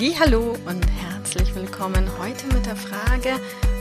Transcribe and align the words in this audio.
Hallo 0.00 0.54
und 0.64 0.86
herzlich 1.00 1.56
willkommen 1.56 2.08
heute 2.20 2.46
mit 2.54 2.66
der 2.66 2.76
Frage: 2.76 3.34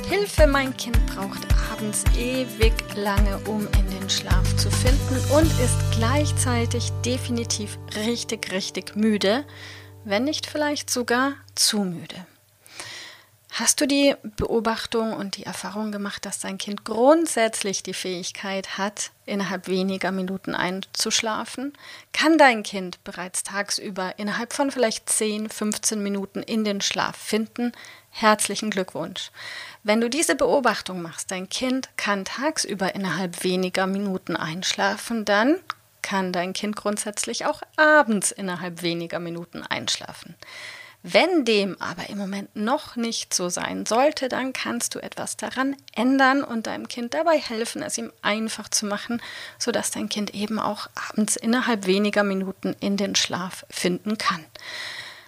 Hilfe, 0.10 0.48
mein 0.48 0.76
Kind 0.76 0.98
braucht 1.06 1.46
abends 1.72 2.04
ewig 2.18 2.74
lange, 2.96 3.38
um 3.48 3.68
in 3.78 4.00
den 4.00 4.10
Schlaf 4.10 4.56
zu 4.58 4.72
finden 4.72 5.16
und 5.32 5.46
ist 5.46 5.78
gleichzeitig 5.96 6.92
definitiv 7.06 7.78
richtig, 7.96 8.52
richtig 8.52 8.96
müde, 8.96 9.46
wenn 10.06 10.24
nicht 10.24 10.48
vielleicht 10.48 10.90
sogar 10.90 11.34
zu 11.54 11.82
müde. 11.84 12.26
Hast 13.60 13.82
du 13.82 13.88
die 13.88 14.14
Beobachtung 14.36 15.14
und 15.14 15.36
die 15.36 15.48
Erfahrung 15.48 15.92
gemacht, 15.92 16.28
dass 16.28 16.38
dein 16.38 16.60
Kind 16.60 16.86
grundsätzlich 16.86 17.82
die 17.82 17.96
Fähigkeit 17.96 18.78
hat, 18.78 19.10
innerhalb 19.26 19.68
weniger 19.68 20.12
Minuten 20.12 20.54
einzuschlafen? 20.54 21.74
Kann 22.14 22.38
dein 22.38 22.62
Kind 22.62 23.04
bereits 23.04 23.42
tagsüber 23.42 24.14
innerhalb 24.18 24.54
von 24.54 24.70
vielleicht 24.70 25.10
10, 25.10 25.50
15 25.50 26.04
Minuten 26.04 26.44
in 26.44 26.66
den 26.66 26.82
Schlaf 26.82 27.16
finden? 27.16 27.72
Herzlichen 28.12 28.70
Glückwunsch. 28.70 29.32
Wenn 29.82 30.02
du 30.02 30.10
diese 30.12 30.36
Beobachtung 30.36 31.02
machst, 31.02 31.32
dein 31.32 31.50
Kind 31.50 31.90
kann 31.98 32.26
tagsüber 32.26 32.94
innerhalb 32.94 33.44
weniger 33.44 33.88
Minuten 33.88 34.36
einschlafen, 34.36 35.26
dann 35.26 35.56
kann 36.04 36.32
dein 36.32 36.54
Kind 36.54 36.76
grundsätzlich 36.76 37.48
auch 37.48 37.64
abends 37.76 38.30
innerhalb 38.30 38.84
weniger 38.84 39.18
Minuten 39.18 39.64
einschlafen. 39.64 40.36
Wenn 41.10 41.46
dem 41.46 41.82
aber 41.82 42.10
im 42.10 42.18
Moment 42.18 42.54
noch 42.54 42.98
nicht 42.98 43.34
so 43.34 43.48
sein 43.48 43.86
sollte, 43.86 44.28
dann 44.28 44.52
kannst 44.52 44.94
du 44.94 45.00
etwas 45.00 45.38
daran 45.38 45.78
ändern 45.96 46.44
und 46.44 46.68
deinem 46.68 46.90
Kind 46.90 47.14
dabei 47.14 47.40
helfen, 47.40 47.82
es 47.82 47.98
ihm 47.98 48.12
einfach 48.22 48.68
zu 48.68 48.86
machen, 48.86 49.22
sodass 49.58 49.92
dein 49.92 50.10
Kind 50.10 50.34
eben 50.36 50.60
auch 50.60 50.90
abends 51.10 51.38
innerhalb 51.38 51.86
weniger 51.86 52.24
Minuten 52.24 52.76
in 52.82 52.98
den 52.98 53.16
Schlaf 53.16 53.66
finden 53.70 54.18
kann. 54.18 54.44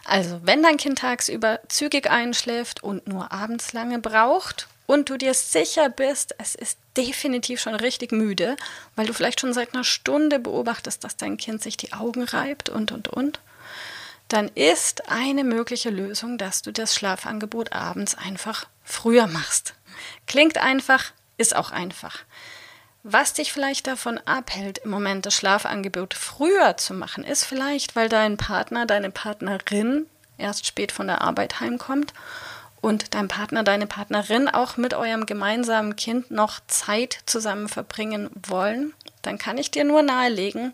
Also, 0.03 0.41
wenn 0.44 0.63
dein 0.63 0.75
Kind 0.75 0.99
tagsüber 0.99 1.61
zügig 1.69 2.09
einschläft 2.09 2.83
und 2.83 3.08
nur 3.08 3.31
abends 3.31 3.71
lange 3.71 3.99
braucht 3.99 4.67
und 4.86 5.09
du 5.09 5.16
dir 5.16 5.33
sicher 5.33 5.88
bist, 5.88 6.36
es 6.39 6.55
ist 6.55 6.77
definitiv 6.97 7.61
schon 7.61 7.75
richtig 7.75 8.11
müde, 8.11 8.58
weil 8.97 9.05
du 9.05 9.14
vielleicht 9.14 9.39
schon 9.39 9.53
seit 9.53 9.73
einer 9.73 9.86
Stunde 9.86 10.39
beobachtest, 10.39 11.05
dass 11.05 11.16
dein 11.16 11.38
Kind 11.38 11.64
sich 11.64 11.77
die 11.77 11.93
Augen 11.93 12.23
reibt 12.23 12.67
und 12.67 12.91
und 12.91 13.08
und, 13.08 13.39
dann 14.30 14.47
ist 14.49 15.09
eine 15.09 15.44
mögliche 15.44 15.89
Lösung, 15.89 16.38
dass 16.38 16.61
du 16.61 16.72
das 16.72 16.95
Schlafangebot 16.95 17.73
abends 17.73 18.16
einfach 18.16 18.67
früher 18.83 19.27
machst. 19.27 19.73
Klingt 20.27 20.58
einfach, 20.58 21.11
ist 21.38 21.55
auch 21.55 21.71
einfach. 21.71 22.19
Was 23.03 23.33
dich 23.33 23.52
vielleicht 23.52 23.88
davon 23.88 24.19
abhält, 24.25 24.80
im 24.80 24.91
Moment 24.91 25.25
das 25.25 25.33
Schlafangebot 25.33 26.13
früher 26.13 26.77
zu 26.77 26.93
machen, 26.93 27.23
ist 27.23 27.45
vielleicht, 27.45 27.95
weil 27.95 28.09
dein 28.09 28.37
Partner, 28.37 28.86
deine 28.86 29.09
Partnerin 29.09 30.05
erst 30.37 30.65
spät 30.65 30.92
von 30.92 31.08
der 31.08 31.21
Arbeit 31.21 31.59
heimkommt 31.59 32.14
und 32.81 33.14
dein 33.14 33.27
Partner, 33.27 33.64
deine 33.64 33.87
Partnerin 33.87 34.48
auch 34.48 34.77
mit 34.77 34.93
eurem 34.93 35.25
gemeinsamen 35.25 35.95
Kind 35.95 36.30
noch 36.30 36.59
Zeit 36.67 37.20
zusammen 37.25 37.67
verbringen 37.67 38.30
wollen, 38.48 38.93
dann 39.21 39.37
kann 39.37 39.58
ich 39.58 39.71
dir 39.71 39.86
nur 39.86 40.02
nahelegen, 40.02 40.73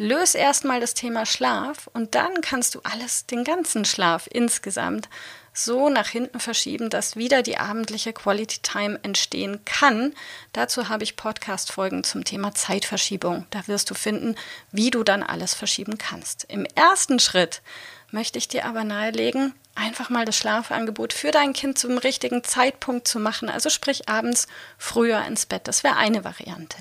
löse 0.00 0.38
erstmal 0.38 0.80
das 0.80 0.94
Thema 0.94 1.26
Schlaf 1.26 1.88
und 1.92 2.14
dann 2.14 2.40
kannst 2.40 2.74
du 2.74 2.80
alles, 2.82 3.26
den 3.26 3.44
ganzen 3.44 3.84
Schlaf 3.84 4.28
insgesamt, 4.30 5.08
so 5.52 5.88
nach 5.88 6.08
hinten 6.08 6.40
verschieben, 6.40 6.90
dass 6.90 7.16
wieder 7.16 7.42
die 7.42 7.58
abendliche 7.58 8.12
Quality 8.12 8.60
Time 8.62 9.00
entstehen 9.02 9.64
kann. 9.64 10.14
Dazu 10.52 10.88
habe 10.88 11.04
ich 11.04 11.16
Podcast-Folgen 11.16 12.04
zum 12.04 12.24
Thema 12.24 12.54
Zeitverschiebung. 12.54 13.46
Da 13.50 13.66
wirst 13.66 13.90
du 13.90 13.94
finden, 13.94 14.36
wie 14.72 14.90
du 14.90 15.02
dann 15.02 15.22
alles 15.22 15.54
verschieben 15.54 15.98
kannst. 15.98 16.44
Im 16.48 16.64
ersten 16.74 17.18
Schritt 17.18 17.62
möchte 18.10 18.38
ich 18.38 18.48
dir 18.48 18.64
aber 18.64 18.84
nahelegen, 18.84 19.54
einfach 19.74 20.10
mal 20.10 20.24
das 20.24 20.36
Schlafangebot 20.36 21.12
für 21.12 21.30
dein 21.30 21.52
Kind 21.52 21.78
zum 21.78 21.98
richtigen 21.98 22.44
Zeitpunkt 22.44 23.06
zu 23.06 23.18
machen. 23.18 23.48
Also 23.48 23.70
sprich 23.70 24.08
abends 24.08 24.46
früher 24.78 25.24
ins 25.24 25.46
Bett. 25.46 25.68
Das 25.68 25.84
wäre 25.84 25.96
eine 25.96 26.24
Variante. 26.24 26.76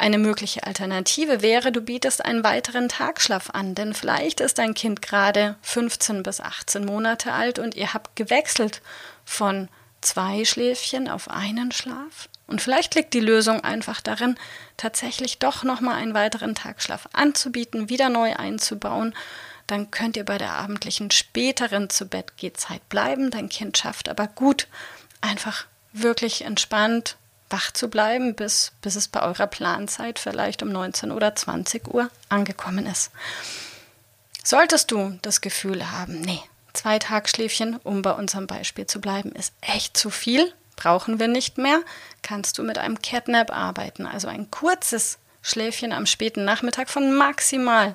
Eine 0.00 0.16
mögliche 0.16 0.64
Alternative 0.66 1.42
wäre, 1.42 1.72
du 1.72 1.82
bietest 1.82 2.24
einen 2.24 2.42
weiteren 2.42 2.88
Tagschlaf 2.88 3.50
an, 3.50 3.74
denn 3.74 3.92
vielleicht 3.92 4.40
ist 4.40 4.56
dein 4.56 4.72
Kind 4.72 5.02
gerade 5.02 5.56
15 5.60 6.22
bis 6.22 6.40
18 6.40 6.86
Monate 6.86 7.34
alt 7.34 7.58
und 7.58 7.74
ihr 7.74 7.92
habt 7.92 8.16
gewechselt 8.16 8.80
von 9.26 9.68
zwei 10.00 10.46
Schläfchen 10.46 11.06
auf 11.06 11.28
einen 11.30 11.70
Schlaf. 11.70 12.30
Und 12.46 12.62
vielleicht 12.62 12.94
liegt 12.94 13.12
die 13.12 13.20
Lösung 13.20 13.62
einfach 13.62 14.00
darin, 14.00 14.38
tatsächlich 14.78 15.38
doch 15.38 15.64
nochmal 15.64 15.96
einen 15.96 16.14
weiteren 16.14 16.54
Tagschlaf 16.54 17.06
anzubieten, 17.12 17.90
wieder 17.90 18.08
neu 18.08 18.34
einzubauen. 18.34 19.14
Dann 19.66 19.90
könnt 19.90 20.16
ihr 20.16 20.24
bei 20.24 20.38
der 20.38 20.54
abendlichen 20.54 21.10
späteren 21.10 21.90
zu 21.90 22.06
Bett 22.06 22.32
Zeit 22.54 22.88
bleiben. 22.88 23.30
Dein 23.30 23.50
Kind 23.50 23.76
schafft 23.76 24.08
aber 24.08 24.28
gut, 24.28 24.66
einfach 25.20 25.66
wirklich 25.92 26.40
entspannt 26.46 27.18
wach 27.50 27.72
zu 27.72 27.88
bleiben, 27.88 28.34
bis, 28.34 28.72
bis 28.80 28.96
es 28.96 29.08
bei 29.08 29.22
eurer 29.22 29.46
Planzeit 29.46 30.18
vielleicht 30.18 30.62
um 30.62 30.70
19 30.70 31.12
oder 31.12 31.34
20 31.34 31.88
Uhr 31.92 32.10
angekommen 32.28 32.86
ist. 32.86 33.10
Solltest 34.42 34.90
du 34.90 35.18
das 35.22 35.40
Gefühl 35.40 35.90
haben, 35.90 36.20
nee, 36.20 36.40
zwei 36.72 36.98
Tagschläfchen, 36.98 37.76
um 37.82 38.02
bei 38.02 38.12
unserem 38.12 38.46
Beispiel 38.46 38.86
zu 38.86 39.00
bleiben, 39.00 39.32
ist 39.32 39.52
echt 39.60 39.96
zu 39.96 40.10
viel, 40.10 40.52
brauchen 40.76 41.18
wir 41.18 41.28
nicht 41.28 41.58
mehr, 41.58 41.80
kannst 42.22 42.56
du 42.58 42.62
mit 42.62 42.78
einem 42.78 43.02
Catnap 43.02 43.52
arbeiten, 43.52 44.06
also 44.06 44.28
ein 44.28 44.50
kurzes 44.50 45.18
Schläfchen 45.42 45.92
am 45.92 46.06
späten 46.06 46.44
Nachmittag 46.44 46.88
von 46.88 47.14
maximal 47.14 47.94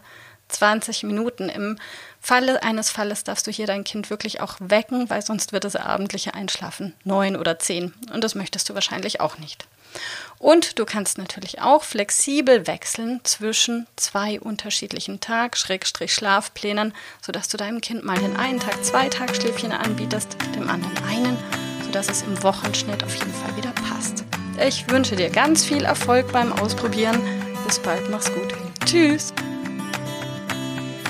20 0.49 1.03
Minuten. 1.03 1.49
Im 1.49 1.77
Falle 2.21 2.63
eines 2.63 2.89
Falles 2.89 3.23
darfst 3.23 3.47
du 3.47 3.51
hier 3.51 3.67
dein 3.67 3.83
Kind 3.83 4.09
wirklich 4.09 4.41
auch 4.41 4.55
wecken, 4.59 5.09
weil 5.09 5.21
sonst 5.21 5.53
wird 5.53 5.65
es 5.65 5.75
abendliche 5.75 6.33
Einschlafen 6.33 6.93
neun 7.03 7.35
oder 7.35 7.59
zehn. 7.59 7.93
Und 8.13 8.23
das 8.23 8.35
möchtest 8.35 8.69
du 8.69 8.73
wahrscheinlich 8.73 9.21
auch 9.21 9.37
nicht. 9.37 9.67
Und 10.39 10.77
du 10.79 10.85
kannst 10.85 11.17
natürlich 11.17 11.61
auch 11.61 11.83
flexibel 11.83 12.67
wechseln 12.67 13.21
zwischen 13.23 13.87
zwei 13.95 14.39
unterschiedlichen 14.39 15.19
Tag-Schlafplänen, 15.19 16.93
sodass 17.21 17.47
du 17.47 17.57
deinem 17.57 17.81
Kind 17.81 18.03
mal 18.03 18.17
den 18.17 18.35
einen 18.35 18.59
Tag 18.59 18.83
zwei 18.83 19.07
Tagschläfchen 19.07 19.71
anbietest, 19.71 20.35
dem 20.55 20.69
anderen 20.69 20.97
einen, 21.05 21.37
sodass 21.85 22.09
es 22.09 22.23
im 22.23 22.41
Wochenschnitt 22.43 23.03
auf 23.03 23.15
jeden 23.15 23.33
Fall 23.33 23.55
wieder 23.55 23.71
passt. 23.71 24.25
Ich 24.65 24.89
wünsche 24.89 25.15
dir 25.15 25.29
ganz 25.29 25.65
viel 25.65 25.83
Erfolg 25.83 26.31
beim 26.31 26.53
Ausprobieren. 26.53 27.21
Bis 27.65 27.79
bald, 27.79 28.09
mach's 28.09 28.31
gut. 28.33 28.53
Tschüss. 28.85 29.33